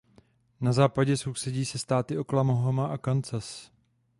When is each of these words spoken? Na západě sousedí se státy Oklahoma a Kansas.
Na 0.61 0.73
západě 0.73 1.17
sousedí 1.17 1.65
se 1.65 1.77
státy 1.79 2.17
Oklahoma 2.17 2.87
a 2.87 2.97
Kansas. 2.97 3.71